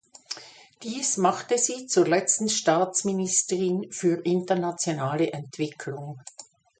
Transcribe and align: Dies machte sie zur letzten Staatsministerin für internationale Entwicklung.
Dies 0.81 1.17
machte 1.17 1.59
sie 1.59 1.85
zur 1.85 2.07
letzten 2.07 2.49
Staatsministerin 2.49 3.91
für 3.91 4.25
internationale 4.25 5.31
Entwicklung. 5.31 6.19